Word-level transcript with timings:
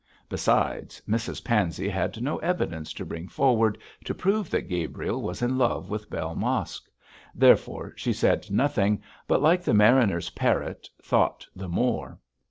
Besides, 0.29 0.99
Mrs 1.07 1.43
Pansey 1.45 1.87
had 1.87 2.23
no 2.23 2.39
evidence 2.39 2.91
to 2.93 3.05
bring 3.05 3.27
forward 3.27 3.77
to 4.03 4.15
prove 4.15 4.49
that 4.49 4.63
Gabriel 4.67 5.21
was 5.21 5.43
in 5.43 5.59
love 5.59 5.91
with 5.91 6.09
Bell 6.09 6.33
Mosk. 6.33 6.89
Therefore 7.35 7.93
she 7.95 8.11
said 8.11 8.49
nothing, 8.49 9.03
but, 9.27 9.43
like 9.43 9.61
the 9.63 9.75
mariner's 9.75 10.31
parrot, 10.31 10.89
thought 11.03 11.45
the 11.55 11.69
more. 11.69 12.17